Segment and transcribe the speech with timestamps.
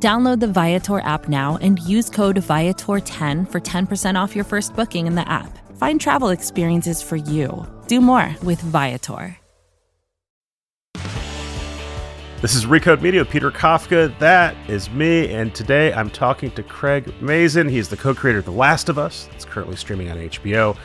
[0.00, 5.08] Download the Viator app now and use code Viator10 for 10% off your first booking
[5.08, 5.58] in the app.
[5.76, 7.66] Find travel experiences for you.
[7.88, 9.36] Do more with Viator.
[12.40, 14.16] This is Recode Media with Peter Kafka.
[14.20, 17.68] That is me, and today I'm talking to Craig Mazin.
[17.68, 19.28] He's the co-creator of The Last of Us.
[19.34, 20.76] It's currently streaming on HBO.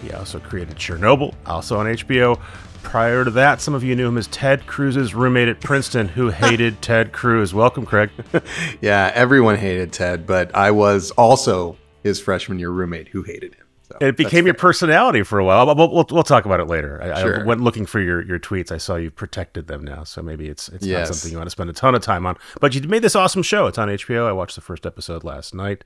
[0.00, 2.40] He also created Chernobyl, also on HBO.
[2.82, 6.30] Prior to that, some of you knew him as Ted Cruz's roommate at Princeton, who
[6.30, 7.54] hated Ted Cruz.
[7.54, 8.10] Welcome, Craig.
[8.80, 13.66] yeah, everyone hated Ted, but I was also his freshman year roommate who hated him.
[13.92, 15.66] So it became your personality for a while.
[15.66, 17.02] We'll, we'll, we'll talk about it later.
[17.02, 17.40] I, sure.
[17.40, 18.72] I, went looking for your, your tweets.
[18.72, 21.08] I saw you protected them now, so maybe it's it's yes.
[21.08, 22.36] not something you want to spend a ton of time on.
[22.60, 23.66] But you made this awesome show.
[23.66, 24.26] It's on HBO.
[24.26, 25.84] I watched the first episode last night.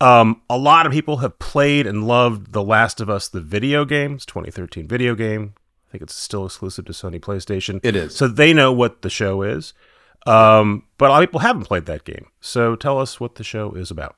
[0.00, 3.84] Um, a lot of people have played and loved The Last of Us, the video
[3.84, 5.54] games, 2013 video game.
[5.88, 7.80] I think it's still exclusive to Sony PlayStation.
[7.82, 8.16] It is.
[8.16, 9.72] So they know what the show is.
[10.26, 12.26] Um, but a lot of people haven't played that game.
[12.40, 14.16] So tell us what the show is about.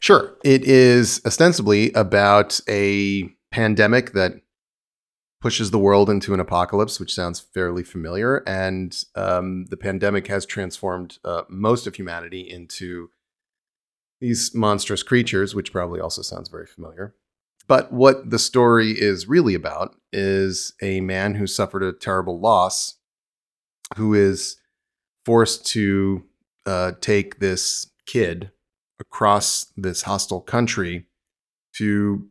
[0.00, 0.36] Sure.
[0.44, 4.34] It is ostensibly about a pandemic that
[5.40, 8.42] pushes the world into an apocalypse, which sounds fairly familiar.
[8.46, 13.10] And um, the pandemic has transformed uh, most of humanity into
[14.20, 17.14] these monstrous creatures, which probably also sounds very familiar.
[17.66, 22.98] But what the story is really about is a man who suffered a terrible loss,
[23.96, 24.56] who is
[25.24, 26.24] forced to
[26.66, 28.50] uh, take this kid
[29.00, 31.06] across this hostile country
[31.76, 32.28] to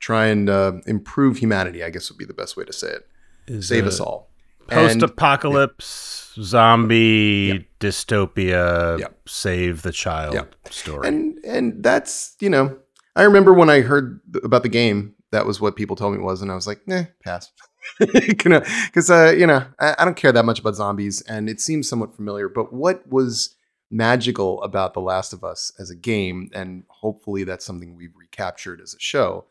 [0.00, 1.84] try and uh, improve humanity.
[1.84, 3.08] I guess would be the best way to say it.
[3.46, 4.30] Is Save us all.
[4.68, 6.42] Post-apocalypse, yeah.
[6.42, 7.58] zombie, yeah.
[7.78, 9.06] dystopia, yeah.
[9.24, 11.06] save the child story.
[11.06, 12.76] And and that's you know,
[13.16, 16.24] I remember when I heard about the game, that was what people told me it
[16.24, 17.50] was, and I was like, nah, pass.
[17.98, 21.88] Because uh, you know, I, I don't care that much about zombies, and it seems
[21.88, 22.48] somewhat familiar.
[22.48, 23.54] But what was
[23.90, 28.80] magical about The Last of Us as a game, and hopefully that's something we've recaptured
[28.80, 29.46] as a show,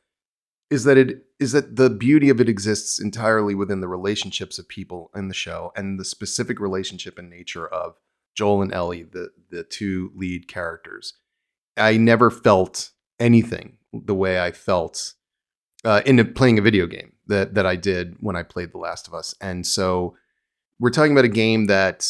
[0.70, 4.68] is that it is that the beauty of it exists entirely within the relationships of
[4.68, 7.96] people in the show and the specific relationship and nature of
[8.36, 11.14] Joel and Ellie, the the two lead characters.
[11.78, 15.14] I never felt anything the way I felt
[15.84, 19.08] uh, in playing a video game that that I did when I played The Last
[19.08, 20.16] of Us, and so
[20.80, 22.08] we're talking about a game that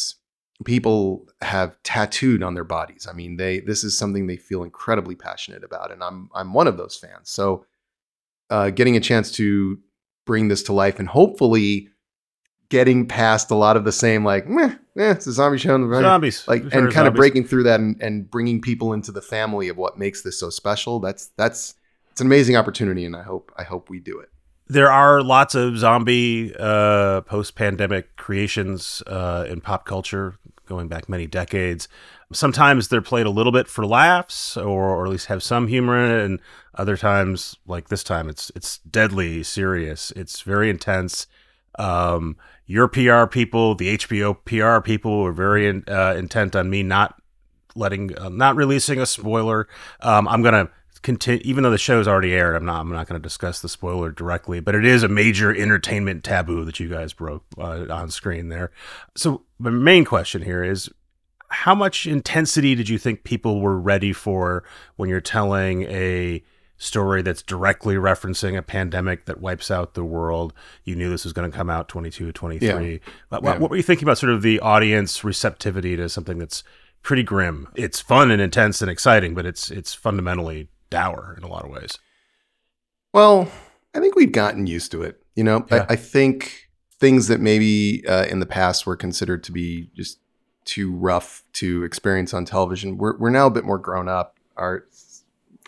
[0.64, 3.06] people have tattooed on their bodies.
[3.08, 6.66] I mean, they this is something they feel incredibly passionate about, and I'm I'm one
[6.66, 7.30] of those fans.
[7.30, 7.66] So,
[8.50, 9.78] uh, getting a chance to
[10.24, 11.88] bring this to life and hopefully
[12.68, 16.46] getting past a lot of the same like, meh, eh, it's a zombie show, zombies,
[16.48, 17.08] like, and kind zombies.
[17.08, 20.38] of breaking through that and, and bringing people into the family of what makes this
[20.38, 21.00] so special.
[21.00, 21.74] That's that's
[22.10, 24.30] it's an amazing opportunity, and I hope I hope we do it
[24.68, 30.34] there are lots of zombie uh, post-pandemic creations uh, in pop culture
[30.66, 31.88] going back many decades.
[32.32, 36.04] Sometimes they're played a little bit for laughs, or, or at least have some humor
[36.04, 36.40] in it, and
[36.74, 40.10] other times, like this time, it's it's deadly serious.
[40.16, 41.28] It's very intense.
[41.78, 46.82] Um, your PR people, the HBO PR people, were very in, uh, intent on me
[46.82, 47.20] not
[47.74, 49.68] letting, uh, not releasing a spoiler.
[50.00, 50.70] Um, I'm gonna
[51.02, 52.56] continue, even though the show's already aired.
[52.56, 52.80] I'm not.
[52.80, 56.80] I'm not to discuss the spoiler directly, but it is a major entertainment taboo that
[56.80, 58.72] you guys broke uh, on screen there.
[59.14, 60.90] So the main question here is.
[61.48, 64.64] How much intensity did you think people were ready for
[64.96, 66.42] when you're telling a
[66.78, 70.52] story that's directly referencing a pandemic that wipes out the world.
[70.84, 72.68] You knew this was going to come out 22, 23.
[72.68, 72.98] Yeah.
[73.28, 73.58] What, yeah.
[73.58, 76.62] what, were you thinking about sort of the audience receptivity to something that's
[77.02, 77.68] pretty grim?
[77.74, 81.70] It's fun and intense and exciting, but it's it's fundamentally dour in a lot of
[81.70, 81.98] ways.
[83.12, 83.50] Well,
[83.94, 85.22] I think we've gotten used to it.
[85.34, 85.86] You know, yeah.
[85.88, 90.18] I, I, think things that maybe uh, in the past were considered to be just
[90.64, 94.36] too rough to experience on television, we're, we're now a bit more grown up.
[94.56, 94.86] Our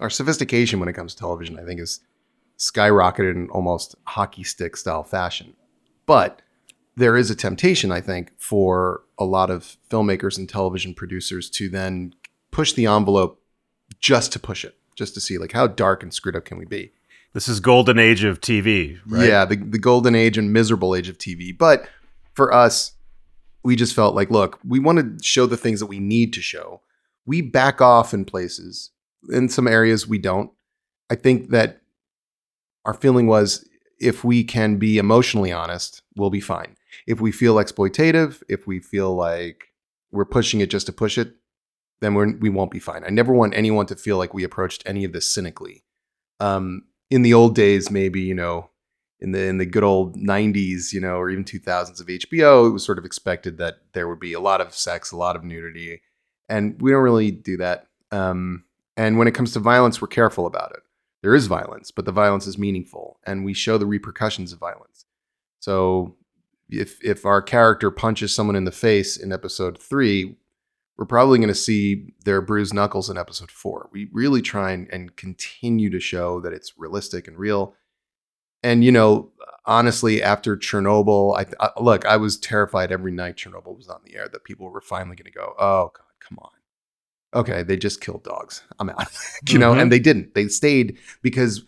[0.01, 2.01] our sophistication when it comes to television, I think, is
[2.59, 5.55] skyrocketed in almost hockey stick style fashion.
[6.07, 6.43] But
[6.97, 11.69] there is a temptation, I think, for a lot of filmmakers and television producers to
[11.69, 12.15] then
[12.51, 13.41] push the envelope
[14.01, 16.65] just to push it just to see like how dark and screwed up can we
[16.65, 16.93] be.
[17.33, 19.29] This is golden age of TV, right?
[19.29, 21.57] Yeah, the, the golden age and miserable age of TV.
[21.57, 21.89] But
[22.35, 22.93] for us,
[23.63, 26.43] we just felt like, look, we want to show the things that we need to
[26.43, 26.81] show.
[27.27, 28.91] We back off in places.
[29.31, 30.51] In some areas, we don't.
[31.11, 31.81] I think that
[32.85, 33.69] our feeling was
[33.99, 36.77] if we can be emotionally honest, we'll be fine.
[37.07, 39.69] If we feel exploitative, if we feel like
[40.11, 41.35] we're pushing it just to push it,
[42.01, 43.05] then we're, we won't be fine.
[43.05, 45.85] I never want anyone to feel like we approached any of this cynically.
[46.41, 48.71] Um, in the old days, maybe you know,
[49.21, 52.73] in the in the good old '90s, you know, or even 2000s of HBO, it
[52.73, 55.43] was sort of expected that there would be a lot of sex, a lot of
[55.43, 56.03] nudity,
[56.49, 57.87] and we don't really do that.
[58.13, 58.65] Um,
[58.99, 60.81] and when it comes to violence, we're careful about it.
[61.23, 65.07] There is violence, but the violence is meaningful, and we show the repercussions of violence.
[65.61, 66.17] So,
[66.69, 70.37] if if our character punches someone in the face in episode three,
[70.97, 73.89] we're probably going to see their bruised knuckles in episode four.
[73.93, 77.75] We really try and, and continue to show that it's realistic and real.
[78.65, 79.31] And you know,
[79.65, 84.17] honestly, after Chernobyl, I, I look, I was terrified every night Chernobyl was on the
[84.17, 86.58] air that people were finally going to go, "Oh God, come on."
[87.35, 88.63] Okay, they just killed dogs.
[88.79, 89.07] I'm out.
[89.49, 89.83] you know, Mhm.
[89.83, 90.35] and they didn't.
[90.35, 91.65] They stayed because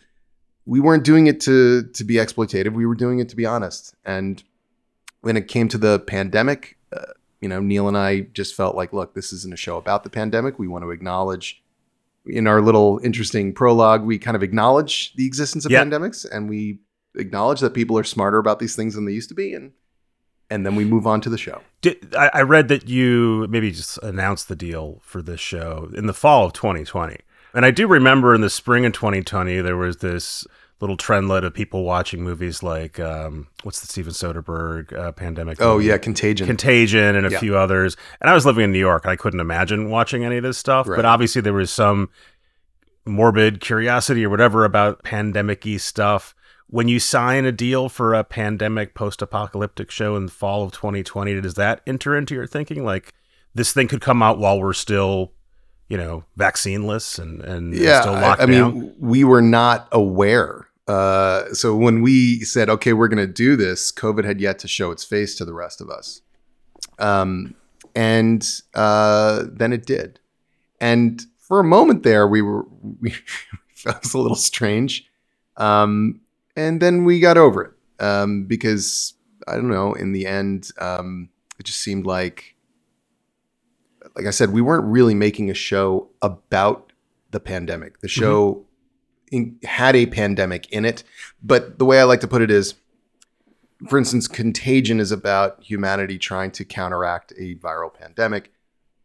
[0.65, 2.73] we weren't doing it to to be exploitative.
[2.73, 3.93] We were doing it to be honest.
[4.05, 4.43] And
[5.21, 8.91] when it came to the pandemic, uh, you know, Neil and I just felt like,
[8.93, 10.57] look, this isn't a show about the pandemic.
[10.57, 11.63] We want to acknowledge
[12.25, 15.83] in our little interesting prologue, we kind of acknowledge the existence of Yeah.
[15.83, 16.79] pandemics and we
[17.15, 19.71] acknowledge that people are smarter about these things than they used to be and
[20.51, 21.61] and then we move on to the show.
[21.81, 26.05] Did, I, I read that you maybe just announced the deal for this show in
[26.05, 27.17] the fall of 2020.
[27.53, 30.45] And I do remember in the spring of 2020, there was this
[30.79, 35.61] little trendlet of people watching movies like, um, what's the Steven Soderbergh uh, pandemic?
[35.61, 35.85] Oh movie?
[35.87, 36.47] yeah, Contagion.
[36.47, 37.39] Contagion and a Yeah.
[37.39, 37.97] few others.
[38.19, 40.57] And I was living in New York and I couldn't imagine watching any of this
[40.57, 40.87] stuff.
[40.87, 40.95] Right.
[40.97, 42.09] But obviously, there was some
[43.05, 46.35] morbid curiosity or whatever about pandemic y stuff.
[46.71, 50.71] When you sign a deal for a pandemic post apocalyptic show in the fall of
[50.71, 52.83] 2020, does that enter into your thinking?
[52.85, 53.13] Like,
[53.53, 55.33] this thing could come out while we're still,
[55.89, 58.73] you know, vaccineless and, and, yeah, still I- locked I, down?
[58.79, 60.69] mean, we were not aware.
[60.87, 64.67] Uh, so when we said, okay, we're going to do this, COVID had yet to
[64.69, 66.21] show its face to the rest of us.
[66.99, 67.53] Um,
[67.93, 70.21] and uh, then it did.
[70.79, 72.65] And for a moment there, we were,
[73.01, 73.13] we
[73.75, 75.05] felt a little strange.
[75.57, 76.20] Um,
[76.55, 79.13] and then we got over it um, because
[79.47, 82.55] I don't know, in the end, um, it just seemed like,
[84.15, 86.91] like I said, we weren't really making a show about
[87.31, 87.99] the pandemic.
[87.99, 88.65] The show
[89.31, 91.03] in, had a pandemic in it,
[91.41, 92.75] but the way I like to put it is,
[93.87, 98.51] for instance, Contagion is about humanity trying to counteract a viral pandemic.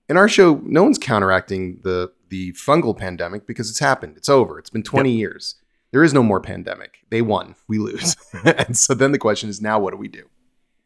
[0.08, 4.16] In our show, no one's counteracting the the fungal pandemic because it's happened.
[4.16, 4.58] It's over.
[4.58, 5.54] It's been 20 years.
[5.96, 6.98] There is no more pandemic.
[7.08, 7.54] They won.
[7.68, 8.16] We lose.
[8.44, 10.28] and so then the question is now what do we do?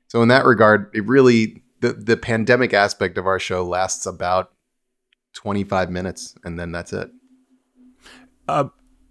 [0.06, 4.52] So in that regard, it really the the pandemic aspect of our show lasts about
[5.32, 7.10] 25 minutes and then that's it.
[8.46, 8.68] Uh,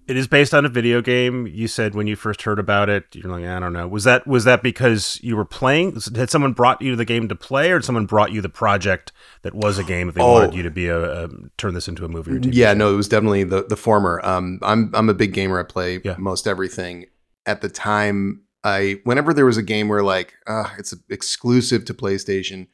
[0.10, 1.46] it is based on a video game.
[1.48, 3.88] You said when you first heard about it, you're like, I don't know.
[3.88, 5.98] Was that was that because you were playing?
[6.16, 9.12] Had someone brought you the game to play, or someone brought you the project
[9.44, 10.34] that was a game that they Oh.
[10.34, 12.32] wanted you to be a, a turn this into a movie?
[12.32, 14.20] Or TV Yeah, no, it was definitely the the former.
[14.26, 15.60] Um, I'm I'm a big gamer.
[15.60, 16.16] I play Yeah.
[16.18, 17.06] most everything.
[17.46, 21.94] At the time, I whenever there was a game where like uh, it's exclusive to
[21.94, 22.68] PlayStation,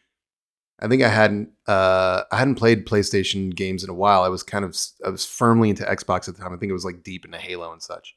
[0.80, 4.24] I think I hadn't uh, I hadn't played PlayStation games in a while.
[4.24, 6.54] I was kind of I was firmly into Xbox at the time.
[6.54, 8.16] I think it was like deep into Halo and such.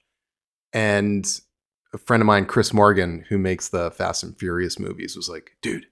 [0.72, 1.26] And
[1.92, 5.52] a friend of mine, Chris Morgan, who makes the Fast and Furious movies, was like,
[5.62, 5.86] "Dude,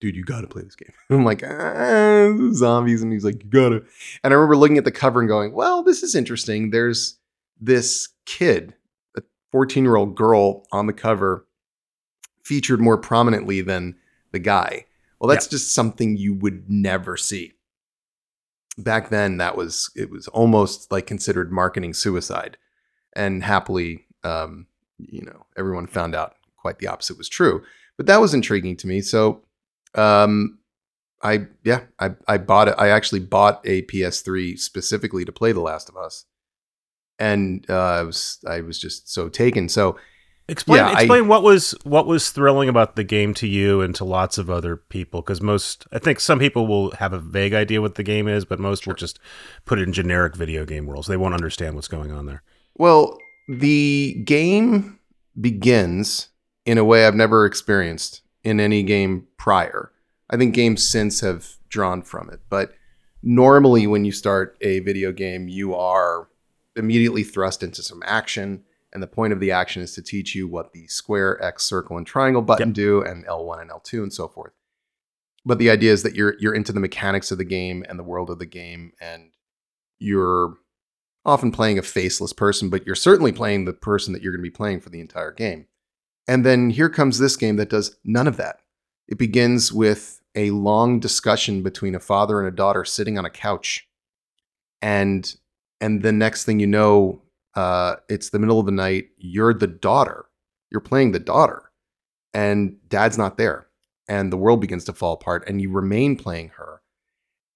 [0.00, 3.50] dude, you gotta play this game." And I'm like, ah, zombies, and he's like, "You
[3.50, 3.82] gotta."
[4.22, 7.18] And I remember looking at the cover and going, "Well, this is interesting." There's
[7.60, 8.74] this kid,
[9.16, 11.46] a 14 year old girl on the cover,
[12.42, 13.96] featured more prominently than
[14.32, 14.84] the guy.
[15.24, 17.54] Well, that's just something you would never see.
[18.76, 22.58] Back then, that was it was almost like considered marketing suicide,
[23.14, 24.66] and happily, um,
[24.98, 27.62] you know, everyone found out quite the opposite was true.
[27.96, 29.00] But that was intriguing to me.
[29.00, 29.42] So,
[29.94, 30.58] um,
[31.22, 32.74] I yeah, I I bought it.
[32.76, 36.26] I actually bought a PS3 specifically to play The Last of Us,
[37.18, 39.70] and uh, I was I was just so taken.
[39.70, 39.96] So
[40.46, 44.04] Explain Yeah, I- what was what was thrilling about the game to you and to
[44.04, 47.80] lots of other people because most I think some people will have a vague idea
[47.80, 49.18] what the game is, but most will just
[49.64, 51.08] put it in generic video game worlds.
[51.08, 52.42] They won't understand what's going on there.
[52.74, 53.16] Well,
[53.48, 54.98] the game
[55.40, 56.28] begins
[56.66, 59.92] in a way I've never experienced in any game prior.
[60.28, 62.74] I think games since have drawn from it, but
[63.22, 66.28] normally when you start a video game, you are
[66.76, 68.64] immediately thrust into some action.
[68.94, 71.98] And the point of the action is to teach you what the square, X, circle,
[71.98, 72.74] and triangle button Yep.
[72.74, 74.52] do, and L1 and L2, and so forth.
[75.44, 78.04] But the idea is that you're you're into the mechanics of the game and the
[78.04, 79.32] world of the game, and
[79.98, 80.54] you're
[81.26, 84.50] often playing a faceless person, but you're certainly playing the person that you're going to
[84.50, 85.66] be playing for the entire game.
[86.28, 88.60] And then here comes this game that does none of that.
[89.08, 93.30] It begins with a long discussion between a father and a daughter sitting on a
[93.30, 93.88] couch.
[94.80, 95.34] And
[95.80, 97.22] and the next thing you know,
[97.56, 99.10] uh, it's the middle of the night.
[99.16, 100.26] You're the daughter.
[100.70, 101.70] You're playing the daughter,
[102.32, 103.68] and dad's not there.
[104.08, 106.82] And the world begins to fall apart, and you remain playing her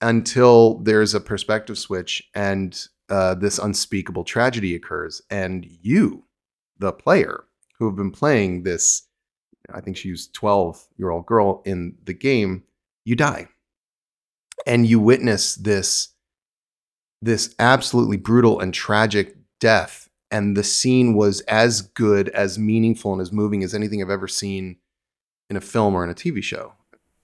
[0.00, 5.20] until there's a perspective switch and uh, this unspeakable tragedy occurs.
[5.30, 6.24] And you,
[6.78, 7.44] the player,
[7.78, 9.06] who have been playing this,
[9.72, 12.64] I think she was 12 year old girl in the game,
[13.04, 13.48] you die.
[14.66, 16.08] And you witness this,
[17.22, 20.08] this absolutely brutal and tragic death.
[20.30, 24.28] And the scene was as good, as meaningful, and as moving as anything I've ever
[24.28, 24.76] seen
[25.48, 26.74] in a film or in a TV show.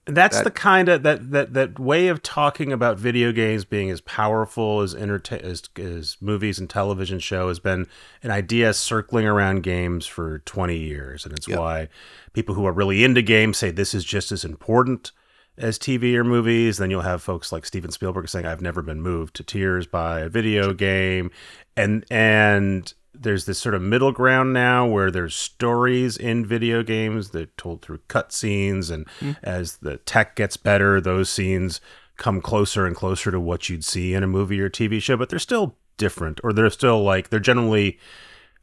[0.07, 3.89] That's That- the kind of that that that way of talking about video games being
[3.89, 7.87] as powerful as entertain as, as movies and television show has been
[8.21, 11.57] an idea circling around games for 20 years and it's Yep.
[11.57, 11.87] why
[12.33, 15.11] people who are really into games say this is just as important
[15.57, 19.01] as TV or movies then you'll have folks like Steven Spielberg saying I've never been
[19.01, 21.31] moved to tears by a video game
[21.77, 27.29] and and there's this sort of middle ground now where there's stories in video games
[27.29, 29.31] that told through cutscenes, and hmm.
[29.43, 31.81] as the tech gets better, those scenes
[32.17, 35.17] come closer and closer to what you'd see in a movie or TV show.
[35.17, 37.99] But they're still different, or they're still like they're generally,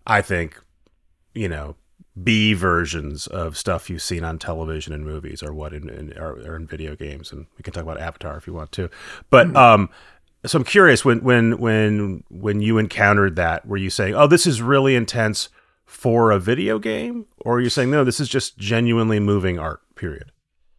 [0.07, 0.61] I think,
[1.35, 1.77] you know,
[2.21, 6.33] B versions of stuff you've seen on television and movies, or what in, in or,
[6.33, 7.33] or in video games.
[7.33, 8.91] And we can talk about Avatar if you want to,
[9.31, 9.89] but um
[10.45, 14.47] so I'm curious when when when when you encountered that, were you saying, "Oh, this
[14.47, 15.49] is really intense
[15.85, 19.81] for a video game," or are you saying, "No, this is just genuinely moving art"?
[19.95, 20.33] Period.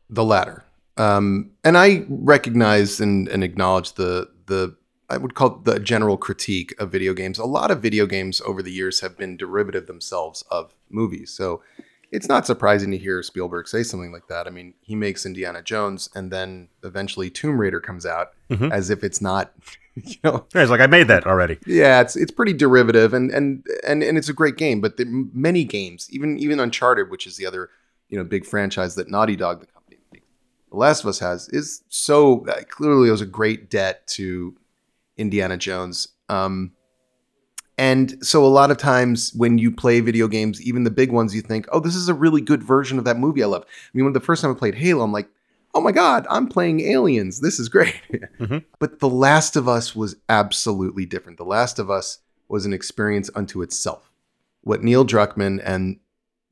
[0.10, 0.66] The latter.
[0.98, 4.76] Um, and I recognize and, and acknowledge the the
[5.14, 7.38] I would call it the general critique of video games.
[7.40, 11.32] A lot of video games over the years have been derivative themselves of movies.
[11.32, 11.62] So
[12.12, 14.46] it's not surprising to hear Spielberg say something like that.
[14.48, 18.72] I mean, he makes Indiana Jones and then eventually Tomb Raider comes out Mhm.
[18.72, 19.52] as if it's not,
[19.96, 21.58] you know, Yeah, It's like I made that already.
[21.66, 24.80] yeah, it's it's pretty derivative and and and and it's a great game.
[24.82, 27.70] But many games, even even Uncharted, which is the other
[28.10, 29.98] you know big franchise that Naughty Dog, the company,
[30.72, 34.56] The Last of Us has, is so uh, clearly owes a great debt to
[35.18, 36.08] Indiana Jones.
[36.30, 36.72] Um,
[37.78, 41.34] and so a lot of times when you play video games, even the big ones,
[41.34, 43.64] you think, oh, this is a really good version of that movie I love.
[43.68, 45.28] I mean, when the first time I played Halo, I'm like,
[45.74, 47.40] oh my god, I'm playing Aliens.
[47.42, 47.96] This is great.
[48.40, 48.64] Mhm.
[48.80, 51.38] But The Last of Us was absolutely different.
[51.38, 54.12] The Last of Us was an experience unto itself.
[54.62, 56.00] What Neil Druckmann and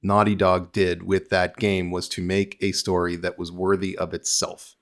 [0.02, 4.14] Naughty Dog did with that game was to make a story that was worthy of
[4.16, 4.76] itself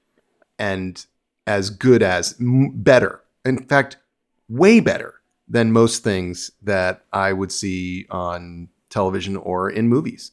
[0.57, 1.05] and
[1.45, 3.21] as good as, m- better.
[3.45, 3.97] In fact,
[4.47, 5.15] way better
[5.47, 10.31] than most things that I would see on television or in movies.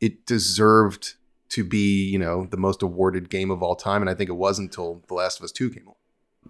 [0.00, 1.14] It deserved
[1.50, 4.34] to be, you know, the most awarded game of all time, and I think it
[4.34, 5.96] was until The Last of Us Two came along.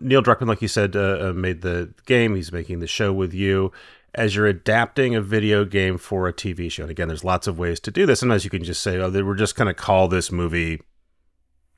[0.00, 2.34] Neil Druckmann, like you said, uh, uh, made the game.
[2.34, 3.72] He's making the show with you.
[4.14, 7.58] As you're adapting a video game for a TV show, and again, there's lots of
[7.58, 8.20] ways to do this.
[8.20, 10.80] Sometimes you can just say, "Oh, we're just going to call this movie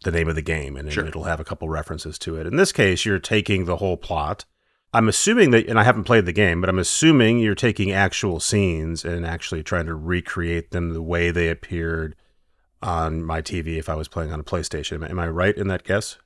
[0.05, 1.07] the name of the game," and Sure.
[1.07, 2.47] it'll have a couple references to it.
[2.47, 4.45] In this case, you're taking the whole plot.
[4.95, 8.41] I'm assuming that, and I haven't played the game, but I'm assuming you're taking actual
[8.41, 12.17] scenes and actually trying to recreate them the way they appeared
[12.83, 15.09] on my TV if I was playing on a PlayStation.
[15.09, 16.17] Am I, right in that guess?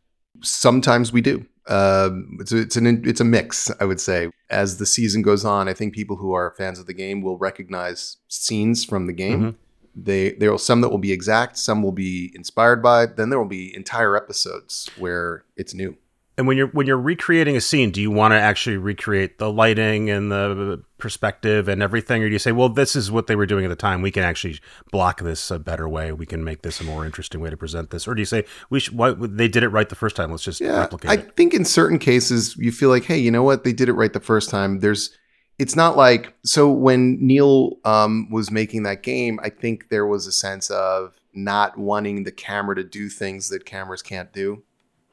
[0.43, 1.47] Sometimes we do.
[1.69, 4.31] Um, it's a, it's an it's a mix, I would say.
[4.51, 7.39] As the season goes on, I think people who are fans of the game will
[7.39, 9.41] recognize scenes from the game.
[9.41, 9.55] Mhm.
[9.95, 13.07] They there will some that will be exact, some will be inspired by.
[13.07, 15.97] Then there will be entire episodes where it's new.
[16.39, 19.53] And when you're when you're recreating a scene, do you want to actually recreate the
[19.53, 23.37] lighting and the perspective and everything, or do you say, "Well, this is what they
[23.37, 24.01] were doing at the time.
[24.01, 24.59] We can actually
[24.91, 26.11] block this a better way.
[26.11, 28.47] We can make this a more interesting way to present this." Or do you say,
[28.71, 30.31] "We should, why, they did it right the first time.
[30.31, 33.19] Let's just Yeah, replicate I it." I think in certain cases you feel like, hey,
[33.19, 33.65] you know what?
[33.65, 34.81] They did it right the first time.
[34.81, 35.11] There's,
[35.59, 40.27] it's not like so when Neil um, was making that game, I think there was
[40.27, 44.63] a sense of not wanting the camera to do things that cameras can't do,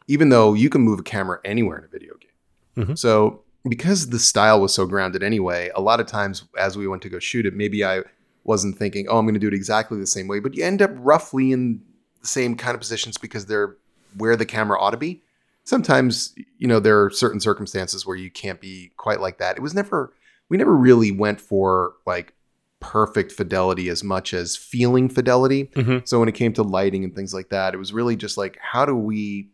[0.08, 2.86] even though you can move a camera anywhere in a video game.
[2.86, 2.98] Mhm.
[2.98, 7.02] So because the style was so grounded anyway, a lot of times as we went
[7.04, 8.02] to go shoot it, maybe I
[8.44, 10.82] wasn't thinking, oh, I'm going to do it exactly the same way, but you end
[10.82, 11.82] up roughly in
[12.22, 13.76] the same kind of positions because they're
[14.18, 15.22] where the camera ought to be
[15.70, 19.62] sometimes you know there are certain circumstances where you can't be quite like that it
[19.62, 20.12] was never
[20.50, 22.34] we never really went for like
[22.80, 26.08] perfect fidelity as much as feeling fidelity Mhm.
[26.08, 28.58] so when it came to lighting and things like that it was really just like
[28.62, 29.50] how do we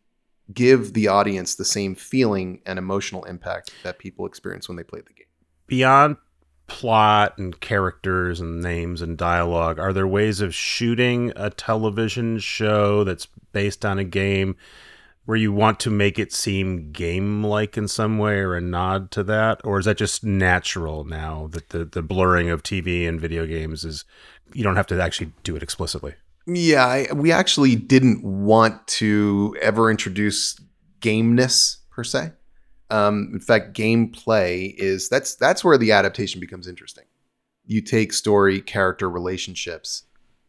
[0.53, 4.99] give the audience the same feeling and emotional impact that people experience when they play
[5.01, 5.25] the game
[5.65, 6.17] beyond
[6.67, 13.03] plot and characters and names and dialogue, are there ways of shooting a television show
[13.03, 14.55] that's based on a game
[15.25, 19.11] where you want to make it seem game like in some way or a nod
[19.11, 19.59] to that?
[19.63, 23.83] Or is that just natural now that the, the blurring of TV and video games
[23.83, 24.05] is,
[24.53, 26.13] you don't have to actually do it explicitly?
[26.47, 30.59] Yeah, I, we actually didn't want to ever introduce
[30.99, 32.31] gameness per se.
[32.91, 37.05] Um, in fact, gameplay is that's that's where the adaptation becomes interesting.
[37.65, 40.03] You take story, character, relationships,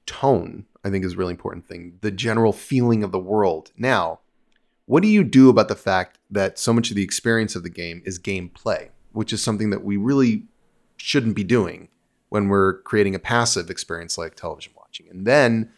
[0.04, 0.66] tone.
[0.85, 1.99] I think is a really important thing.
[2.02, 3.73] The general feeling of the world.
[3.78, 4.21] Now,
[4.87, 7.71] what do you do about the fact that so much of the experience of the
[7.71, 10.45] game is gameplay, which is something that we really
[10.97, 11.88] shouldn't be doing
[12.28, 15.09] when we're creating a passive experience like television watching?
[15.11, 15.71] And then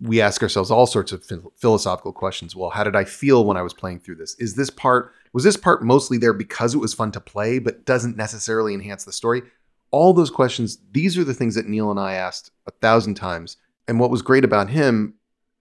[0.00, 1.24] we ask ourselves all sorts of
[1.56, 2.56] philosophical questions.
[2.56, 4.34] Well, how did I feel when I was playing through this?
[4.36, 7.84] Is this part was this part mostly there because it was fun to play but
[7.84, 9.42] doesn't necessarily enhance the story?
[9.90, 13.56] All those questions, these are the things that Neil and I asked a thousand times.
[13.86, 15.14] And what was great about him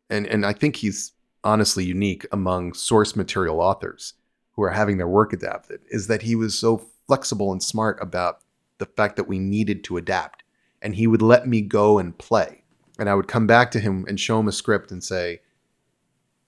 [0.09, 1.11] and and I think he's
[1.43, 4.13] honestly unique among source material authors
[4.53, 8.39] who are having their work adapted is that he was so flexible and smart about
[8.77, 10.43] the fact that we needed to adapt.
[10.81, 12.63] And he would let me go and play.
[12.97, 15.41] And I would come back to him and show him a script and say,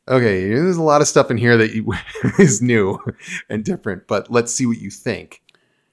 [0.08, 1.72] okay, there's a lot of stuff in here that
[2.40, 3.00] is new
[3.50, 5.42] and different, but let's see what you think.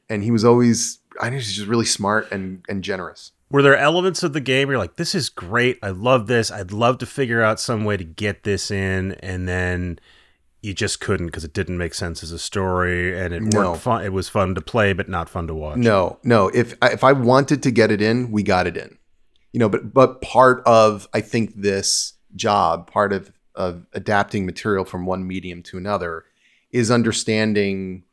[0.09, 3.77] And he was always, I think he's just really smart and, and generous were there
[3.77, 5.79] elements of the game you're like this is great.
[5.83, 6.51] I love this.
[6.51, 9.99] I'd love to figure out some way to get this in and then
[10.61, 13.71] you just couldn't because it didn't make sense as a story and it no.
[13.71, 15.79] worked fun it was fun to play but not fun to watch.
[15.79, 16.49] No no.
[16.49, 18.99] If if i wanted to get it in we got it in.
[19.53, 24.85] You know but but part of i think this job part of of adapting material
[24.85, 26.25] from one medium to another
[26.71, 28.05] is understanding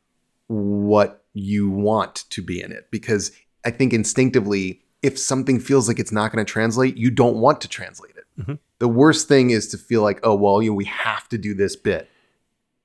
[0.48, 2.88] what you want to be in it.
[2.90, 3.32] Because
[3.64, 7.60] i think instinctively if something feels like it's not going to translate, you don't want
[7.60, 8.24] to translate it.
[8.40, 8.54] Mm-hmm.
[8.78, 11.54] The worst thing is to feel like, oh, well, you know, we have to do
[11.54, 12.10] this bit.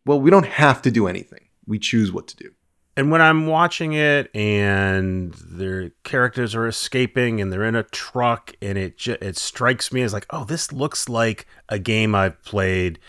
[0.05, 1.47] Well, we don't have to do anything.
[1.65, 2.51] We choose what to do.
[2.97, 8.53] And when I'm watching it and their characters are escaping and they're in a truck
[8.61, 12.43] and it ju- it strikes me as like, oh, this looks like a game I've
[12.43, 12.99] played.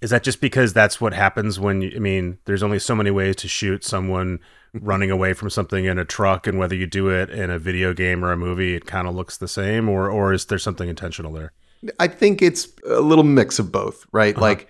[0.00, 3.10] Is that just because that's what happens when you, I mean, there's only so many
[3.10, 4.38] ways to shoot someone
[4.74, 7.92] running away from something in a truck and whether you do it in a video
[7.94, 10.88] game or a movie it kind of looks the same or or is there something
[10.88, 11.52] intentional there?
[11.98, 14.34] I think it's a little mix of both right?
[14.34, 14.44] Uh-huh.
[14.44, 14.68] like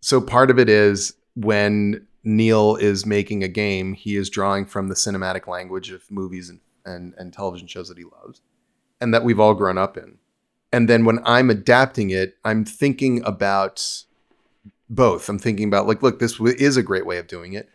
[0.00, 4.88] so part of it is when neil is making a game he is drawing from
[4.88, 8.42] the cinematic language of movies and, and, and television shows that he loves
[9.00, 10.18] and that we've all grown up in.
[10.72, 14.04] And then when i'm adapting it i'm thinking about
[14.90, 17.70] both i'm thinking about like look this is a great way of doing it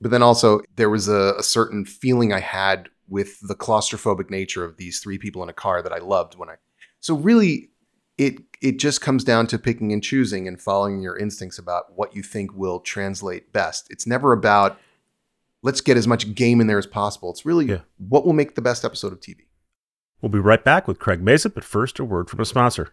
[0.00, 4.64] but then also, there was a, a certain feeling I had with the claustrophobic nature
[4.64, 6.54] of these three people in a car that I loved when I.
[7.00, 7.70] So really,
[8.16, 12.14] it it just comes down to picking and choosing and following your instincts about what
[12.14, 13.88] you think will translate best.
[13.90, 14.78] It's never about
[15.62, 17.30] let's get as much game in there as possible.
[17.30, 17.80] It's really yeah.
[17.98, 19.46] what will make the best episode of TV.
[20.22, 22.92] We'll be right back with Craig Mazin, but first a word from a sponsor.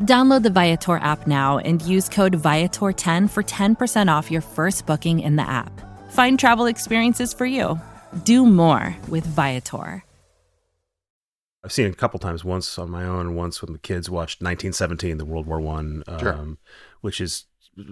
[0.00, 5.20] Download the Viator app now and use code Viator10 for 10% off your first booking
[5.20, 5.70] in the app.
[6.10, 7.80] Find travel experiences for you.
[8.24, 10.04] Do more with Viator.
[11.64, 14.42] I've seen it a couple times, once on my own, once when the kids watched
[14.42, 16.56] 1917, the World War One, um, sure.
[17.02, 17.44] which is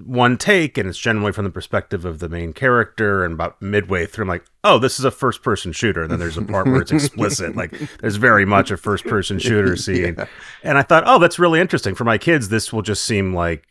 [0.04, 4.04] one take and it's generally from the perspective of the main character and about midway
[4.04, 6.66] through i'm like oh this is a first person shooter and then there's a part
[6.66, 10.26] where it's explicit like there's very much a first person shooter scene yeah.
[10.62, 13.66] and i thought oh that's really interesting for my kids this will just seem like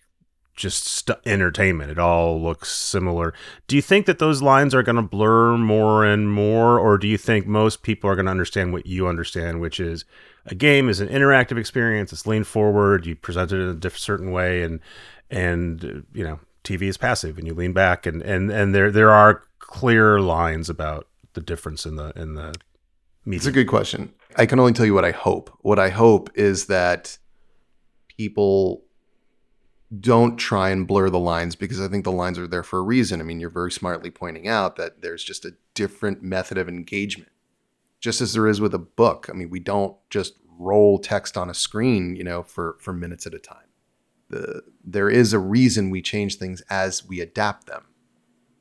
[0.56, 1.90] just st- entertainment.
[1.90, 3.34] It all looks similar.
[3.68, 7.08] Do you think that those lines are going to blur more and more, or do
[7.08, 10.04] you think most people are going to understand what you understand, which is
[10.46, 12.12] a game is an interactive experience.
[12.12, 13.06] It's lean forward.
[13.06, 14.80] You present it in a different certain way, and
[15.30, 19.12] and you know TV is passive, and you lean back, and and and there there
[19.12, 22.56] are clear lines about the difference in the in the.
[23.26, 24.14] It's a good question.
[24.38, 25.56] I can only tell you what I hope.
[25.62, 27.18] What I hope is that
[28.08, 28.84] people
[30.00, 32.84] don't try and blur the lines because I think the lines are there for a
[32.84, 33.20] reason.
[33.20, 37.32] I mean, you're very smartly pointing out that there's just a different method of engagement,
[38.00, 39.28] just as there is with a book.
[39.30, 43.26] I mean, we don't just roll text on a screen, you know, for for minutes
[43.26, 43.69] at a time.
[44.30, 47.86] The, there is a reason we change things as we adapt them,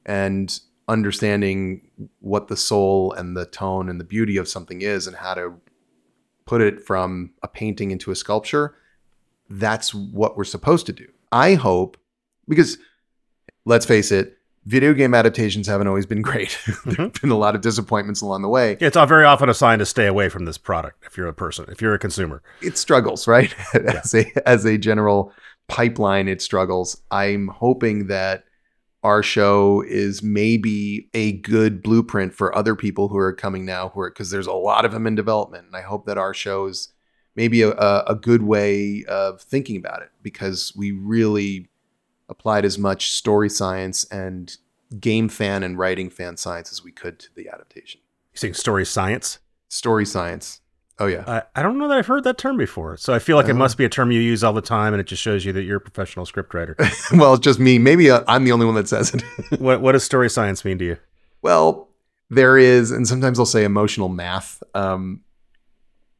[0.07, 5.17] and understanding what the soul and the tone and the beauty of something is, and
[5.17, 5.55] how to
[6.47, 8.75] put it from a painting into a sculpture.
[9.51, 11.99] That's what we're supposed to do I hope,
[12.49, 12.79] because
[13.65, 16.51] let's face it, video game adaptations haven't always been great.
[16.51, 16.91] Mm-hmm.
[16.91, 18.77] there have been a lot of disappointments along the way.
[18.81, 21.35] Yeah, it's very often a sign to stay away from this product if you're a
[21.35, 22.43] person, if you're a consumer.
[22.63, 23.55] It struggles, right?
[23.75, 25.33] as a as a general
[25.69, 27.01] pipeline, it struggles.
[27.11, 28.45] I'm hoping that
[29.03, 34.01] our show is maybe a good blueprint for other people who are coming now who
[34.01, 35.67] are because there's a lot of them in development.
[35.67, 36.93] And I hope that our show is
[37.37, 41.69] maybe a, a good way of thinking about it because we really
[42.29, 44.57] applied as much story science and
[44.99, 48.01] game fan and writing fan science as we could to the adaptation.
[48.33, 49.39] You saying story science?
[49.69, 50.61] Story science.
[51.01, 51.25] Oh yeah.
[51.27, 52.97] I, I don't know that I've heard that term before.
[52.97, 53.59] So I feel like it Uh-huh.
[53.59, 55.63] must be a term you use all the time, and it just shows you that
[55.63, 56.77] you're a professional scriptwriter.
[57.19, 57.79] well, it's just me.
[57.79, 59.23] Maybe uh, I'm the only one that says it.
[59.61, 60.97] what what does story science mean to you?
[61.43, 61.89] well,
[62.31, 64.63] there is, and sometimes I'll say emotional math.
[64.75, 65.23] Um,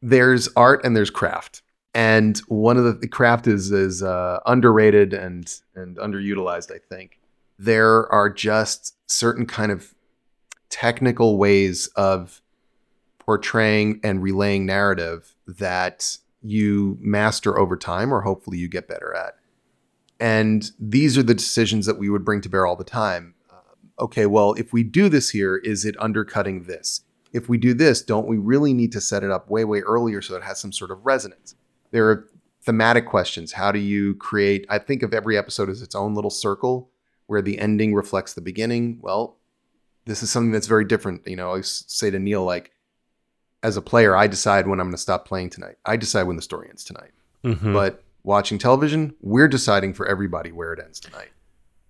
[0.01, 1.63] there's art and there's craft,
[1.93, 6.73] and one of the, the craft is is uh, underrated and and underutilized.
[6.75, 7.19] I think
[7.59, 9.93] there are just certain kind of
[10.71, 12.41] technical ways of
[13.29, 19.35] portraying and relaying narrative that you master over time, or hopefully you get better at.
[20.19, 23.35] And these are the decisions that we would bring to bear all the time.
[23.51, 27.03] Uh, okay, well, if we do this here, is it undercutting this?
[27.35, 30.23] If we do this, don't we really need to set it up way, way earlier
[30.23, 31.55] so it has some sort of resonance?
[31.91, 32.31] There are
[32.63, 33.53] thematic questions.
[33.53, 34.65] How do you create?
[34.71, 36.89] I think of every episode as its own little circle
[37.27, 39.01] where the ending reflects the beginning.
[39.03, 39.37] Well,
[40.07, 41.29] this is something that's very different.
[41.29, 42.73] You know, I say to Neil, like,
[43.63, 45.77] as a player, I decide when I'm going to stop playing tonight.
[45.85, 47.11] I decide when the story ends tonight.
[47.45, 47.73] Mhm.
[47.73, 51.29] But watching television, we're deciding for everybody where it ends tonight.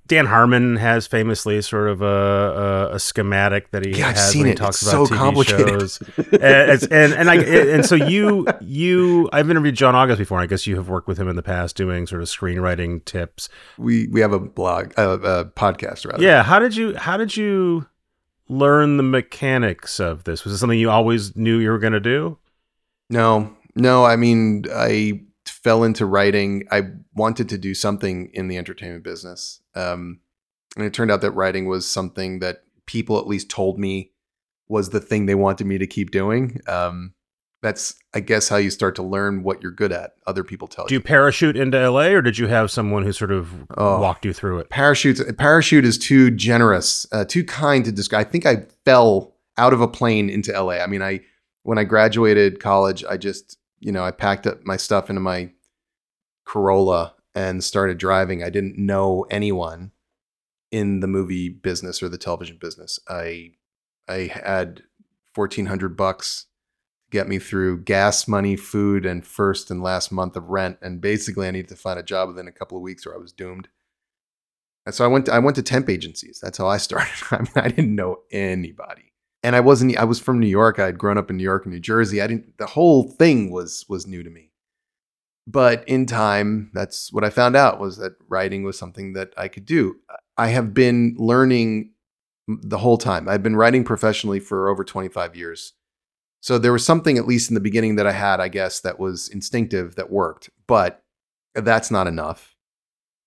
[0.06, 4.40] Dan Harmon has famously sort of a, a, a schematic that he Yeah, has seen
[4.40, 4.56] when he it.
[4.56, 5.80] talks It's about so TV complicated.
[5.80, 5.98] shows.
[6.40, 10.38] and, and and I and so you you I've interviewed John August before.
[10.38, 13.04] And I guess you have worked with him in the past doing sort of screenwriting
[13.04, 13.50] tips.
[13.76, 16.24] We we have a blog, uh, a podcast rather.
[16.24, 17.86] Yeah, how did you how did you
[18.48, 20.44] learn the mechanics of this?
[20.44, 22.38] Was it something you always knew you were going to do?
[23.10, 24.04] No, no.
[24.04, 26.66] I mean, I fell into writing.
[26.70, 30.20] I wanted to do something in the entertainment business, um,
[30.76, 34.12] and it turned out that writing was something that people at least told me
[34.68, 36.60] was the thing they wanted me to keep doing.
[36.66, 37.14] Um,
[37.60, 40.12] that's, I guess, how you start to learn what you're good at.
[40.26, 40.88] Other people tell you.
[40.90, 44.00] Do you parachute into LA or did you have someone who sort of Oh.
[44.00, 44.70] walked you through it?
[44.70, 49.72] parachutes parachute is too generous uh, too kind to describe i think i fell out
[49.72, 51.20] of a plane into la i mean i
[51.64, 55.50] when i graduated college i just you know i packed up my stuff into my
[56.44, 59.90] corolla and started driving i didn't know anyone
[60.70, 63.50] in the movie business or the television business i
[64.08, 64.82] i had
[65.34, 66.46] 1400 bucks
[67.10, 71.46] get me through gas money food and first and last month of rent and basically
[71.48, 73.68] i needed to find a job within a couple of weeks or i was doomed
[74.88, 76.40] and so I went to, I went to temp agencies.
[76.42, 77.12] That's how I started.
[77.30, 79.12] I mean, I didn't know anybody.
[79.42, 80.78] And I wasn't I was from New York.
[80.78, 82.22] I had grown up in New York and New Jersey.
[82.22, 84.50] I didn't the whole thing was was new to me.
[85.46, 89.48] But in time, that's what I found out was that writing was something that I
[89.48, 89.96] could do.
[90.38, 91.92] I have been learning
[92.46, 93.28] the whole time.
[93.28, 95.74] I've been writing professionally for over 25 years.
[96.40, 98.98] So there was something at least in the beginning that I had, I guess, that
[98.98, 100.50] was instinctive that worked.
[100.66, 101.02] But
[101.54, 102.56] that's not enough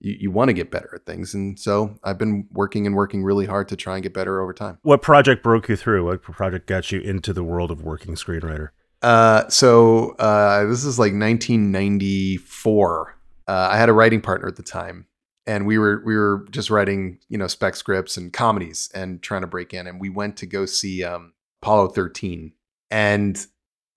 [0.01, 1.33] you, you want to get better at things.
[1.33, 4.53] And so I've been working and working really hard to try and get better over
[4.53, 4.79] time.
[4.81, 6.05] What project broke you through?
[6.05, 8.69] What project got you into the world of working screenwriter?
[9.01, 13.17] Uh, so uh, this is like 1994.
[13.47, 15.07] Uh, I had a writing partner at the time,
[15.47, 19.41] and we were we were just writing you know spec scripts and comedies and trying
[19.41, 19.87] to break in.
[19.87, 22.53] And we went to go see um, Apollo 13,
[22.91, 23.43] and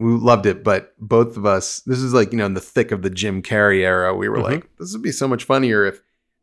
[0.00, 0.64] we loved it.
[0.64, 3.42] But both of us, this is like you know in the thick of the Jim
[3.42, 4.14] Carrey era.
[4.14, 4.42] We were Mhm.
[4.42, 6.00] like, this would be so much funnier if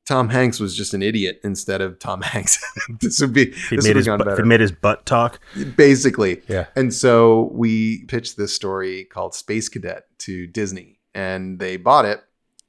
[0.07, 2.59] Tom Hanks was just an idiot instead of Tom Hanks.
[2.99, 4.41] this would be He this made would his gone bu- better.
[4.43, 5.39] he made his butt talk.
[5.75, 6.41] basically.
[6.47, 6.67] Yeah.
[6.75, 12.21] And so we pitched this story called Space Cadet to Disney, and they bought it,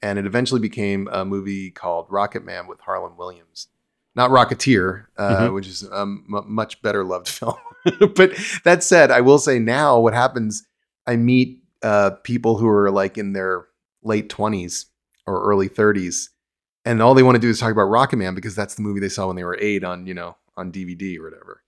[0.02, 3.68] and it eventually became a movie called Rocket Man with Harland Williams.
[4.14, 5.54] Not Rocketeer, uh, Mhm.
[5.54, 7.54] which is a m- much better loved film.
[8.14, 8.32] but
[8.64, 10.64] that said, I will say now what happens,
[11.06, 13.64] I meet uh, people who are like in their
[14.02, 14.86] late 20s
[15.26, 16.28] or early 30s,
[16.84, 19.00] and all they want to do is talk about Rocket Man because that's the movie
[19.00, 21.62] they saw when they were eight on, you know, on DVD or whatever.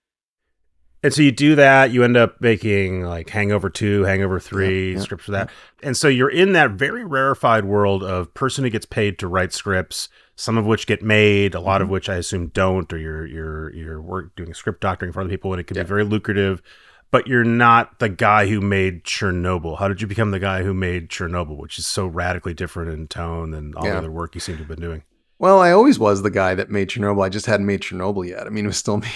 [1.03, 4.97] And so you do that, you end up making like Hangover 2, Hangover 3, Yeah,
[4.97, 5.51] yeah, scripts for that.
[5.83, 9.53] And so you're in that very rarefied world of person who gets paid to write
[9.53, 11.83] scripts, some of which get made, a lot Mm-hmm.
[11.85, 15.31] of which I assume don't, or you're you're you're work doing script doctoring for other
[15.31, 15.83] people and it can Yeah.
[15.85, 16.63] be very lucrative.
[17.11, 19.79] But you're not the guy who made Chernobyl.
[19.79, 23.07] How did you become the guy who made Chernobyl, which is so radically different in
[23.07, 25.05] tone than all the other work you seem to have been doing?
[25.39, 27.25] Well, I always was the guy that made Chernobyl.
[27.25, 28.47] I just hadn't made Chernobyl yet.
[28.47, 29.09] I mean, it was still me,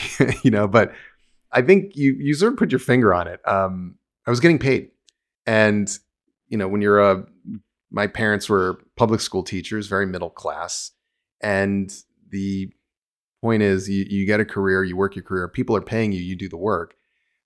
[0.45, 0.93] you know, but
[1.51, 3.41] I think you you sort of put your finger on it.
[3.49, 4.91] Um, I was getting paid.
[5.47, 5.91] And,
[6.49, 7.25] you know, when you're a
[7.91, 10.93] my parents were public school teachers, very middle class.
[11.41, 11.93] And
[12.31, 12.71] the
[13.43, 16.21] point is you you get a career, you work your career, people are paying you,
[16.21, 16.95] you do the work.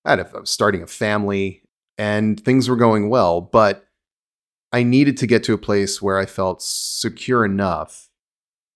[0.05, 1.61] I had a, I was starting a family
[1.97, 3.85] and things were going well, but
[4.71, 8.09] I needed to get to a place where I felt secure enough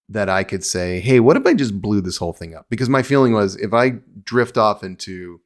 [0.10, 2.68] that I could say, hey, what if I just blew this whole thing up?
[2.70, 5.42] Because my feeling was if I drift off into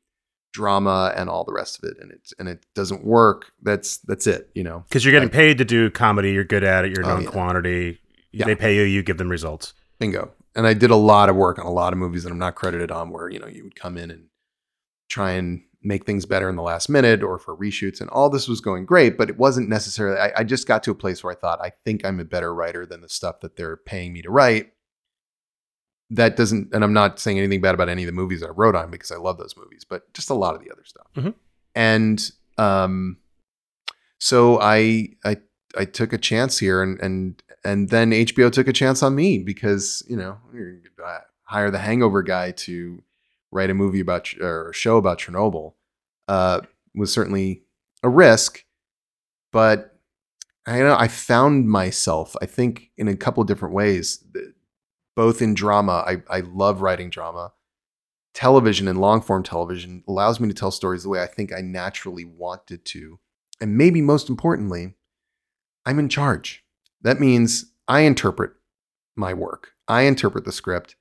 [0.53, 4.27] drama and all the rest of it and it and it doesn't work, that's that's
[4.27, 4.83] it, you know.
[4.89, 7.23] Because you're getting Like- paid to do comedy, you're good at it, you're Oh, known
[7.23, 7.29] yeah.
[7.31, 8.00] quantity.
[8.31, 8.45] Yeah.
[8.45, 9.73] They pay you, you give them results.
[9.99, 10.31] Bingo.
[10.55, 12.55] And I did a lot of work on a lot of movies that I'm not
[12.55, 14.25] credited on where, you know, you would come in and
[15.09, 18.47] try and make things better in the last minute or for reshoots and all this
[18.47, 21.33] was going great, but it wasn't necessarily I, I just got to a place where
[21.33, 24.21] I thought, I think I'm a better writer than the stuff that they're paying me
[24.21, 24.73] to write.
[26.11, 28.75] That doesn't and I'm not saying anything bad about any of the movies I wrote
[28.75, 31.07] on because I love those movies, but just a lot of the other stuff.
[31.15, 31.33] Mhm.
[31.73, 33.17] And um
[34.19, 35.37] so I I
[35.77, 39.37] I took a chance here and and and then HBO took a chance on me
[39.39, 40.37] because you know
[41.43, 43.03] hire the Hangover guy to
[43.51, 45.73] write a movie about or a show about Chernobyl
[46.27, 46.61] uh,
[46.95, 47.63] was certainly
[48.03, 48.63] a risk,
[49.51, 49.99] but
[50.65, 54.23] I know I found myself I think in a couple of different ways,
[55.15, 56.03] both in drama.
[56.07, 57.53] I I love writing drama.
[58.33, 61.59] Television and long form television allows me to tell stories the way I think I
[61.59, 63.19] naturally wanted to,
[63.59, 64.95] and maybe most importantly,
[65.85, 66.63] I'm in charge.
[67.01, 68.51] That means I interpret
[69.15, 69.71] my work.
[69.87, 70.95] I interpret the script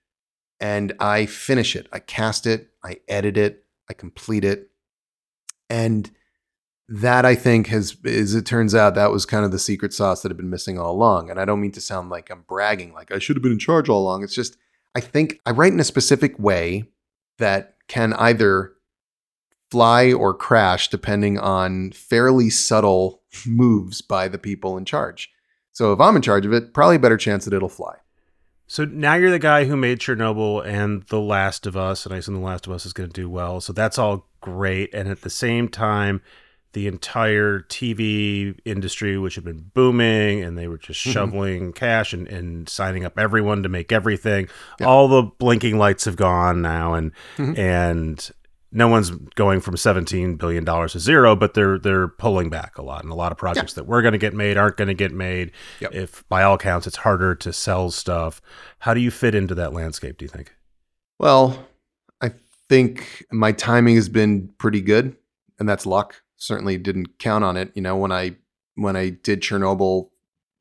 [0.59, 1.89] and I finish it.
[1.93, 4.71] I cast it, I edit it, I complete it.
[5.69, 6.11] And
[6.89, 10.23] that I think has, as it turns out, that was kind of the secret sauce
[10.23, 11.31] that had been missing all along.
[11.31, 13.59] And I don't mean to sound like I'm bragging, like I should have been in
[13.61, 14.25] charge all along.
[14.25, 14.57] It's just,
[14.95, 16.85] I think I write in a specific way
[17.39, 18.73] that can either
[19.71, 25.31] fly or crash depending on fairly subtle moves by the people in charge.
[25.73, 27.97] So if I'm in charge of it, probably a better chance that it'll fly.
[28.67, 32.19] So now you're the guy who made Chernobyl and The Last of Us, and I
[32.19, 33.61] assume The Last of Us is going to do well.
[33.61, 34.95] So that's all great.
[34.95, 36.23] And at the same time,
[36.73, 41.13] the entire TV industry, which had been booming, and they were just Mhm.
[41.13, 44.49] shoveling cash and, and signing up everyone to make everything.
[44.79, 44.87] Yeah.
[44.87, 47.59] All the blinking lights have gone now, and Mhm.
[47.59, 48.31] and
[48.73, 52.83] no one's going from seventeen billion dollars to zero, but they're they're pulling back a
[52.83, 54.95] lot, and a lot of projects that were going to get made aren't going to
[54.95, 55.53] get made.
[55.81, 55.95] Yep.
[55.95, 58.41] If by all accounts, it's harder to sell stuff.
[58.81, 60.19] How do you fit into that landscape?
[60.19, 60.55] Do you think?
[61.19, 61.67] Well,
[62.21, 62.33] I
[62.69, 65.17] think my timing has been pretty good,
[65.59, 66.23] and that's luck.
[66.37, 67.73] Certainly didn't count on it.
[67.75, 68.37] You know, when I
[68.77, 70.11] when I did Chernobyl,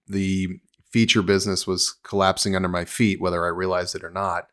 [0.08, 0.60] the
[0.91, 4.48] feature business was collapsing under my feet, whether I realized it or not.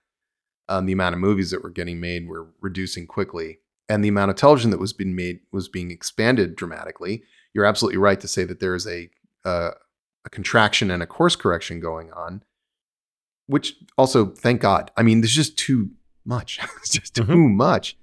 [0.68, 4.30] Um, the amount of movies that were getting made were reducing quickly, and the amount
[4.30, 7.22] of television that was being made was being expanded dramatically.
[7.54, 9.08] You're absolutely right to say that there is a
[9.44, 9.70] uh,
[10.24, 12.42] a contraction and a course correction going on,
[13.46, 14.90] which also, thank God.
[14.96, 15.90] I mean, there's just too
[16.24, 16.58] much.
[16.78, 17.54] it's just too Mhm.
[17.54, 17.96] much.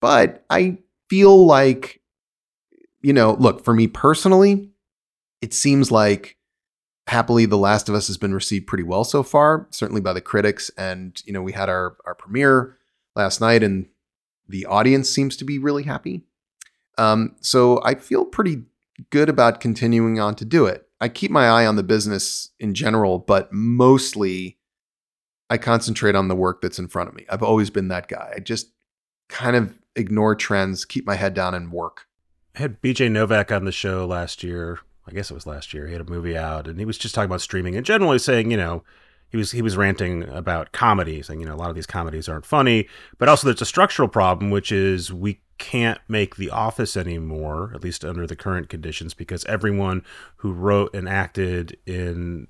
[0.00, 0.78] But I
[1.10, 2.00] feel like,
[3.02, 4.70] you know, look, for me personally,
[5.42, 6.37] it seems like
[7.08, 10.20] happily The Last of Us has been received pretty well so far, certainly by the
[10.20, 10.70] critics.
[10.76, 12.76] And, you know, we had our, our premiere
[13.16, 13.86] last night and
[14.48, 16.22] the audience seems to be really happy.
[16.96, 18.64] Um, so I feel pretty
[19.10, 20.86] good about continuing on to do it.
[21.00, 24.58] I keep my eye on the business in general, but mostly
[25.48, 27.24] I concentrate on the work that's in front of me.
[27.28, 28.32] I've always been that guy.
[28.36, 28.72] I just
[29.28, 32.06] kind of ignore trends, keep my head down and work.
[32.54, 34.80] I had BJ Novak on the show last year.
[35.08, 35.86] I guess it was last year.
[35.86, 38.50] He had a movie out and he was just talking about streaming and generally saying,
[38.50, 38.84] you know,
[39.30, 42.28] he was he was ranting about comedy, saying you know a lot of these comedies
[42.28, 46.96] aren't funny, but also there's a structural problem, which is we can't make The Office
[46.96, 50.02] anymore, at least under the current conditions, because everyone
[50.36, 52.46] who wrote and acted in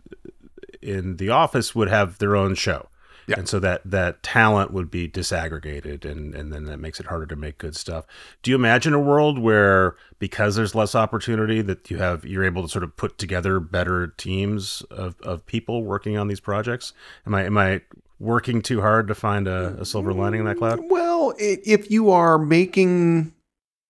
[0.80, 2.88] in The Office would have their own show.
[3.28, 3.38] Yeah.
[3.38, 7.26] And so that that talent would be disaggregated and and then that makes it harder
[7.26, 8.06] to make good stuff.
[8.42, 12.62] Do you imagine a world where because there's less opportunity that you have you're able
[12.62, 16.94] to sort of put together better teams of, of people working on these projects?
[17.26, 17.82] Am I am I
[18.18, 20.80] working too hard to find a, a silver lining in that cloud?
[20.80, 23.34] Mm, well, if you are making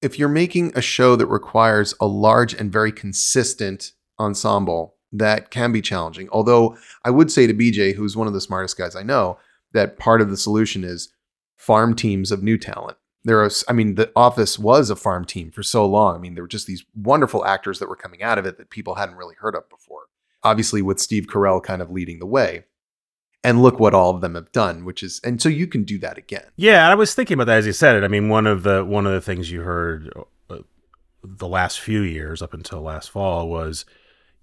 [0.03, 5.73] if you're making a show that requires a large and very consistent ensemble, that can
[5.73, 6.29] be challenging.
[6.31, 9.38] Although I would say to BJ, who's one of the smartest guys I know,
[9.73, 11.12] that part of the solution is
[11.57, 12.97] farm teams of new talent.
[13.25, 16.14] There are, I mean, The Office was a farm team for so long.
[16.14, 18.71] I mean, there were just these wonderful actors that were coming out of it that
[18.71, 20.03] people hadn't really heard of before.
[20.42, 22.64] Obviously, with Steve Carell kind of leading the way.
[23.44, 25.99] And look what all of them have done, which is, and so you can do
[25.99, 26.47] that again.
[26.57, 28.05] Yeah, I was thinking about that as you said it.
[28.05, 30.12] I mean, one of the one of the things you heard
[30.51, 30.59] uh,
[31.23, 33.85] the last few years up until last fall was,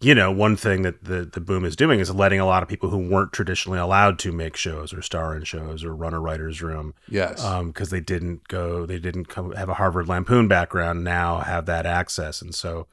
[0.02, 2.70] you know, one thing that the the boom is doing is letting a lot of
[2.70, 6.20] people who weren't traditionally allowed to make shows or star in shows or run a
[6.20, 7.42] writer's room Yes.
[7.66, 11.86] because they didn't go, they didn't come have a Harvard Lampoon background, now have that
[11.86, 12.88] access, and so.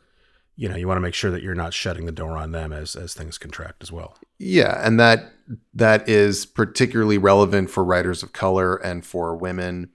[0.55, 2.75] You know, you want to make sure that you're not shutting the door on them
[2.75, 4.19] as as things contract as well.
[4.39, 5.33] Yeah, and that
[5.73, 9.89] that is particularly relevant for writers of color and for women,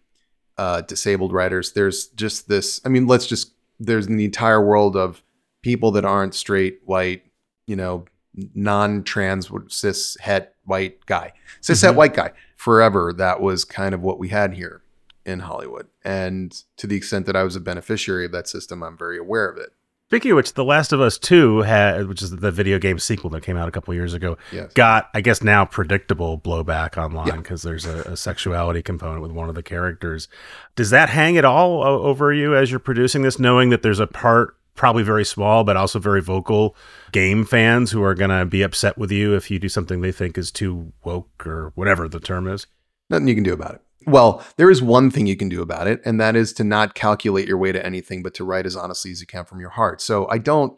[0.57, 1.73] uh, disabled writers.
[1.73, 2.81] There's just this.
[2.83, 5.21] I mean, let's just there's the entire world of
[5.61, 7.23] people that aren't straight, white,
[7.65, 8.05] you know,
[8.53, 11.97] non-trans, cis, het, white guy, cis, het, Mhm.
[11.97, 12.31] white guy.
[12.55, 14.81] Forever, that was kind of what we had here
[15.25, 18.97] in Hollywood, and to the extent that I was a beneficiary of that system, I'm
[18.97, 19.73] very aware of it.
[20.09, 23.29] Speaking of which, The Last of Us Two had, which is the video game sequel
[23.31, 24.71] that came out a couple years ago, Yes.
[24.73, 27.35] got I guess now predictable blowback online Yeah.
[27.37, 30.29] because there's a, a sexuality component with one of the characters.
[30.77, 34.07] Does that hang at all over you as you're producing this, knowing that there's a
[34.07, 36.75] part probably very small but also very vocal
[37.11, 40.11] game fans who are going to be upset with you if you do something they
[40.11, 42.67] think is too woke or whatever the term is?
[43.09, 43.81] Nothing you can do about it.
[44.07, 46.95] Well, there is one thing you can do about it, and that is to not
[46.95, 49.71] calculate your way to anything, but to write as honestly as you can from your
[49.71, 50.01] heart.
[50.01, 50.77] So I don't.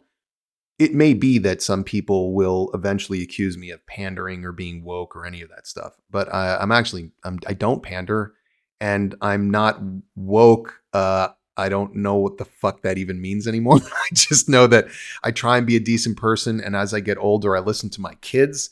[0.80, 5.14] It may be that some people will eventually accuse me of pandering or being woke
[5.14, 8.34] or any of that stuff, but I, I'm actually I'm, I don't pander,
[8.80, 9.80] and I'm not
[10.16, 10.80] woke.
[10.92, 13.76] Uh, I don't know what the fuck that even means anymore.
[13.84, 14.86] I just know that
[15.22, 18.00] I try and be a decent person, and as I get older, I listen to
[18.00, 18.70] my kids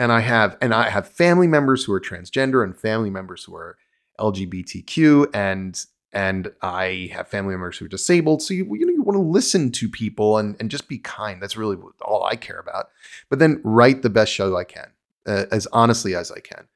[0.00, 3.54] and I have and I have family members who are transgender and family members who
[3.54, 3.76] are
[4.18, 8.40] LGBTQ and and I have family members who are disabled.
[8.40, 11.42] So you you know you want to listen to people and and just be kind.
[11.42, 12.88] That's really all I care about.
[13.28, 14.88] But then write the best show I can
[15.26, 16.66] uh, as honestly as I can.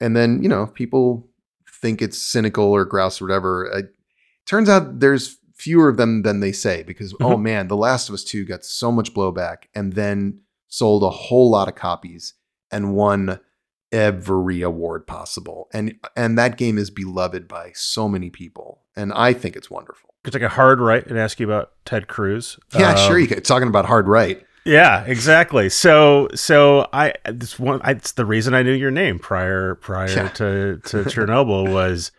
[0.00, 1.28] And then you know people
[1.68, 3.66] think it's cynical or grouse or whatever.
[3.66, 3.94] It
[4.46, 7.42] turns out there's fewer of them than they say because oh Mhm.
[7.42, 11.50] man, The Last of Us Two got so much blowback and then sold a whole
[11.50, 12.34] lot of copies
[12.70, 13.38] and won
[13.92, 15.68] every award possible.
[15.72, 18.80] And and that game is beloved by so many people.
[18.96, 20.10] And I think it's wonderful.
[20.24, 22.58] Could take a hard right and ask you about Ted Cruz.
[22.76, 23.44] Yeah, Um, sure you could.
[23.44, 24.44] Talking about hard right.
[24.64, 25.68] Yeah, exactly.
[25.68, 27.80] So, so I this one.
[27.84, 30.28] I, it's the reason I knew your name prior prior Yeah.
[30.28, 32.10] to to Chernobyl was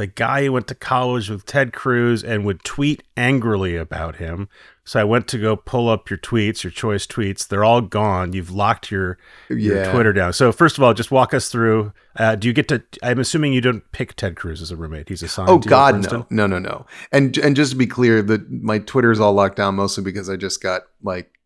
[0.00, 4.48] the guy who went to college with Ted Cruz and would tweet angrily about him.
[4.82, 7.46] So I went to go pull up your tweets, your choice tweets.
[7.46, 8.32] They're all gone.
[8.32, 9.18] You've locked your
[9.50, 10.32] your Twitter down.
[10.32, 11.92] So first of all, just walk us through.
[12.16, 12.82] Uh, do you get to?
[13.02, 15.10] I'm assuming you don't pick Ted Cruz as a roommate.
[15.10, 15.50] He's assigned.
[15.50, 16.86] Oh to you at God, no, no, no, no.
[17.12, 20.30] And and just to be clear, that my Twitter is all locked down mostly because
[20.30, 21.38] I just got like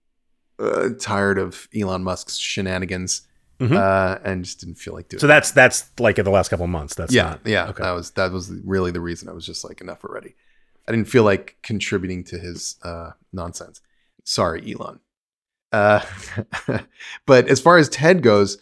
[0.60, 3.22] uh, tired of Elon Musk's shenanigans
[3.68, 3.76] Mhm.
[3.76, 5.20] uh, and just didn't feel like doing.
[5.20, 6.94] So that's that's like in the last couple of months.
[6.94, 7.68] That's yeah, not- yeah.
[7.68, 7.82] Okay.
[7.82, 9.28] That was that was really the reason.
[9.28, 10.34] I was just like enough already.
[10.86, 13.80] I didn't feel like contributing to his uh, nonsense.
[14.24, 15.00] Sorry, Elon.
[15.72, 16.00] Uh,
[17.26, 18.58] but as far as Ted goes,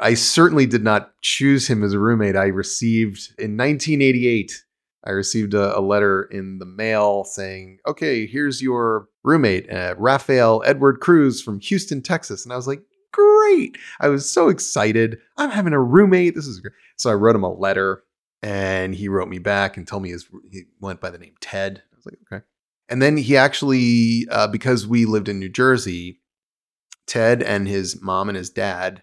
[0.00, 2.36] I certainly did not choose him as a roommate.
[2.36, 4.64] I received in 1988.
[5.04, 10.62] I received a, a letter in the mail saying, "Okay, here's your roommate, uh, Raphael
[10.66, 12.82] Edward Cruz from Houston, Texas." And I was like,
[13.18, 15.18] "Great!" I was so excited.
[15.36, 16.34] I'm having a roommate.
[16.34, 16.74] This is great.
[16.96, 18.02] So I wrote him a letter,
[18.42, 21.82] and he wrote me back and told me his he went by the name Ted.
[21.92, 22.44] I was like, "Okay."
[22.88, 26.20] And then he actually, uh, because we lived in New Jersey,
[27.06, 29.02] Ted and his mom and his dad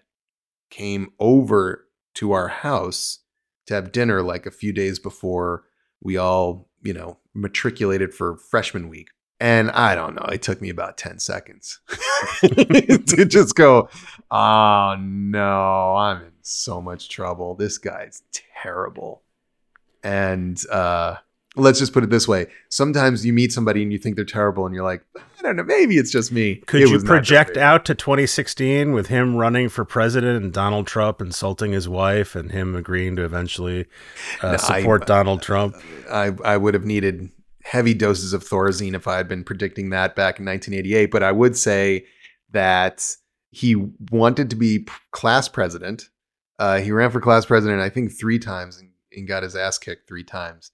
[0.70, 3.20] came over to our house
[3.66, 5.64] to have dinner like a few days before
[6.00, 9.08] we all, you know, matriculated for freshman week.
[9.38, 11.80] And I don't know, it took me about 10 seconds
[12.40, 13.88] to just go,
[14.30, 17.54] oh no, I'm in so much trouble.
[17.54, 18.22] This guy's
[18.62, 19.22] terrible.
[20.02, 21.16] And uh,
[21.56, 24.66] let's just put it this way sometimes you meet somebody and you think they're terrible
[24.66, 27.84] and you're like i don't know maybe it's just me Could It you project out
[27.86, 32.74] to 2016 with him running for president and Donald Trump insulting his wife and him
[32.74, 33.86] agreeing to eventually
[34.42, 35.76] uh, No, I- support Donald Trump?
[36.10, 37.30] I, I would have needed
[37.66, 41.32] heavy doses of thorazine if i had been predicting that back in 1988 but i
[41.32, 42.04] would say
[42.52, 43.16] that
[43.50, 43.74] he
[44.10, 46.10] wanted to be class president.
[46.58, 49.78] Uh, he ran for class president i think three times and, and got his ass
[49.78, 50.70] kicked three times.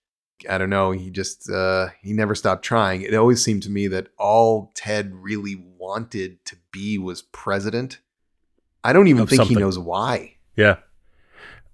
[0.50, 3.02] I don't know he just uh, he never stopped trying.
[3.02, 8.00] It always seemed to me that all ted really wanted to be was president.
[8.84, 9.56] I don't even Of think something.
[9.56, 10.36] he knows why.
[10.56, 10.76] Yeah.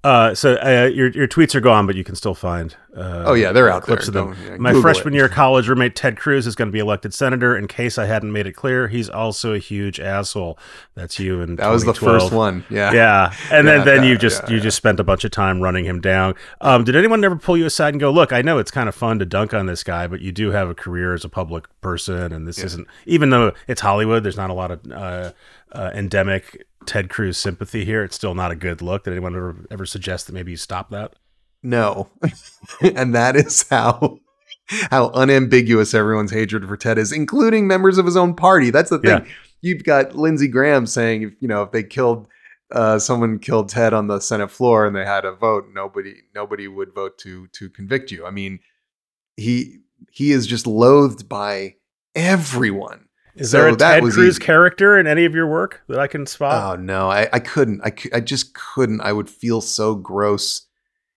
[0.08, 2.74] Uh, so uh, your your tweets are gone, but you can still find.
[2.96, 4.46] Uh, oh yeah they're out clips there of them.
[4.46, 5.18] Yeah, My Google freshman it.
[5.18, 7.56] year college roommate Ted Cruz is going to be elected senator.
[7.56, 10.58] In case I hadn't made it clear, he's also a huge asshole.
[10.94, 11.42] That's you.
[11.42, 14.42] And that was the first one yeah Yeah, and then Yeah, then you yeah, just
[14.44, 16.34] yeah, you just spent a bunch of time running him down.
[16.62, 18.94] Um, did anyone ever pull you aside and go, "Look, I know it's kind of
[18.94, 21.66] fun to dunk on this guy, but you do have a career as a public
[21.82, 24.24] person, and this isn't even though it's Hollywood.
[24.24, 25.32] There's not a lot of uh,
[25.72, 28.02] uh, endemic Ted Cruz sympathy here.
[28.02, 29.04] It's still not a good look.
[29.04, 31.14] Did anyone ever ever suggest that maybe you stop that?
[31.62, 32.08] No.
[32.80, 34.18] and that is how
[34.68, 38.70] how unambiguous everyone's hatred for Ted is, including members of his own party.
[38.70, 39.26] That's the thing.
[39.26, 39.32] Yeah.
[39.60, 42.26] You've got Lindsey Graham saying if you know if they killed
[42.72, 46.68] uh, someone killed Ted on the Senate floor and they had a vote, nobody nobody
[46.68, 48.24] would vote to to convict you.
[48.24, 48.60] I mean,
[49.36, 49.80] he
[50.10, 51.74] he is just loathed by
[52.14, 53.07] everyone.
[53.38, 54.40] Is So there a Ted Cruz easy.
[54.40, 56.78] character in any of your work that I can spot?
[56.78, 57.80] Oh no, I, I couldn't.
[57.84, 59.00] I, I just couldn't.
[59.00, 60.66] I would feel so gross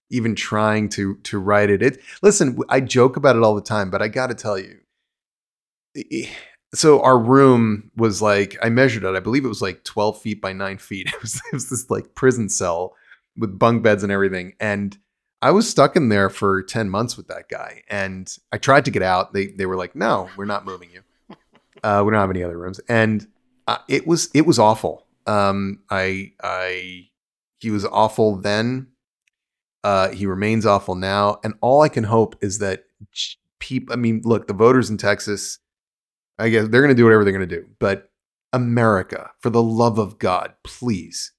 [0.10, 1.82] even trying to to write it.
[1.82, 4.78] It listen, I joke about it all the time, but I got to tell you.
[6.74, 9.16] So our room was like I measured it.
[9.16, 11.08] I believe it was like twelve feet by nine feet.
[11.14, 12.96] It was, it was this like prison cell
[13.38, 14.54] with bunk beds and everything.
[14.60, 14.98] And
[15.42, 17.84] I was stuck in there for ten months with that guy.
[17.90, 19.34] And I tried to get out.
[19.34, 21.02] They they were like, "No, we're not moving you.
[21.84, 23.28] Uh, we don't have any other rooms." And
[23.68, 25.08] uh, it was it was awful.
[25.28, 27.08] Um, I I
[27.60, 28.88] he was awful then.
[29.84, 32.86] Uh, he remains awful now, and all I can hope is that
[33.60, 33.94] people.
[33.94, 35.60] I mean, look, the voters in Texas.
[36.40, 38.10] I guess they're going to do whatever they're going to do, but
[38.52, 41.34] America, for the love of God, please,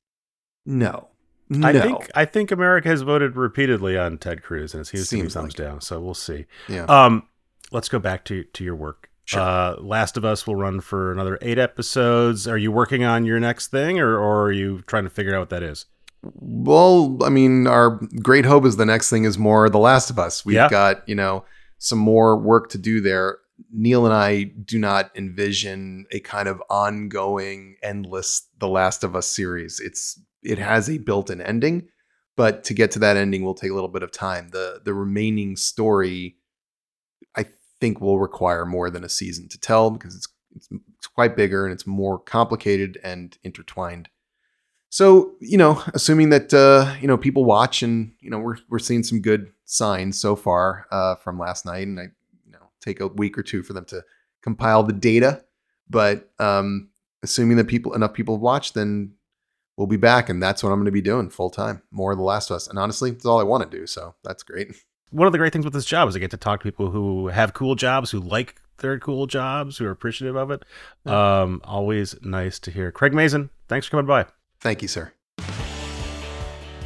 [0.65, 1.09] no,
[1.49, 1.67] no.
[1.67, 5.17] I think I think America has voted repeatedly on Ted Cruz, and it seems, to
[5.17, 5.81] be Seems thumbs like down.
[5.81, 6.47] So we'll see.
[6.69, 6.85] yeah.
[6.85, 7.27] Um,
[7.73, 9.11] let's go back to to your work.
[9.25, 9.41] Sure.
[9.41, 12.49] Uh, Last of Us will run for another eight episodes.
[12.49, 15.41] Are you working on your next thing, or or are you trying to figure out
[15.41, 15.87] what that is?
[16.23, 20.19] Well, I mean, our great hope is the next thing is more The Last of
[20.19, 20.45] Us.
[20.45, 20.69] We've Yeah.
[20.69, 21.45] got, you know,
[21.79, 23.39] some more work to do there.
[23.73, 29.27] Neil and I do not envision a kind of ongoing, endless The Last of Us
[29.27, 29.81] series.
[29.81, 31.89] It's it has a built-in ending,
[32.37, 34.49] but to get to that ending will take a little bit of time.
[34.51, 36.37] The the remaining story,
[37.83, 41.65] think, will require more than a season to tell because it's it's, it's quite bigger
[41.67, 44.09] and it's more complicated and intertwined.
[44.89, 48.79] So, you know, assuming that uh, you know people watch and you know we're we're
[48.79, 52.05] seeing some good signs so far uh, from last night, and I
[52.45, 54.05] you know take a week or two for them to
[54.43, 55.45] compile the data,
[55.91, 56.91] but um,
[57.23, 59.15] assuming that people enough people watch, then
[59.77, 62.19] we'll be back, and that's what I'm going to be doing full time, more of
[62.19, 64.77] The Last of Us, and honestly, it's all I want to do, so that's great.
[65.13, 66.91] One of the great things with this job is I get to talk to people
[66.91, 70.65] who have cool jobs, who like their cool jobs, who are appreciative of it.
[71.05, 72.91] Um, always nice to hear.
[72.91, 74.25] Craig Mazin, thanks for coming by.
[74.61, 75.13] Thank you, sir.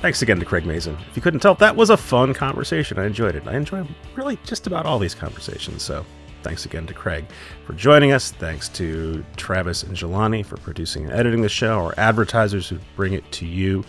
[0.03, 0.99] Thanks again to Craig Mazin.
[1.09, 2.99] If you couldn't tell, that was a fun conversation.
[2.99, 3.47] I enjoyed it.
[3.47, 5.85] I enjoy really just about all these conversations.
[5.85, 6.05] So
[6.43, 7.27] thanks again to Craig
[7.65, 8.33] for joining us.
[8.33, 13.13] Thanks to Travis and Jelani for producing and editing the show, our advertisers who bring
[13.13, 13.85] it to you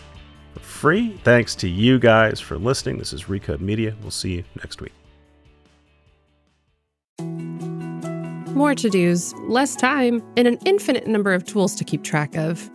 [0.78, 1.18] free.
[1.24, 3.00] Thanks to you guys for listening.
[3.00, 3.96] This is Recode Media.
[4.02, 4.94] We'll see you next week.
[8.56, 12.70] More to dos, less time, and an infinite number of tools to keep track of.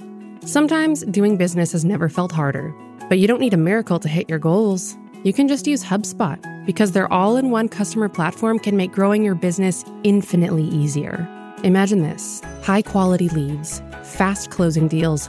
[0.44, 2.74] Sometimes doing business has never felt harder,
[3.08, 4.96] but you don't need a miracle to hit your goals.
[5.22, 9.22] You can just use HubSpot because their all in one customer platform can make growing
[9.24, 11.28] your business infinitely easier.
[11.62, 15.28] Imagine this high quality leads, fast closing deals,